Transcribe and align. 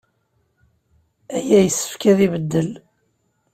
Aya 1.35 1.59
yessefk 1.65 2.01
ad 2.11 2.19
ibeddel. 2.25 2.69